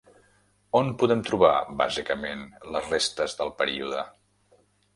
On 0.79 0.89
podem 1.03 1.21
trobar, 1.27 1.51
bàsicament, 1.83 2.43
les 2.77 2.91
restes 2.97 3.39
del 3.43 3.55
període? 3.63 4.05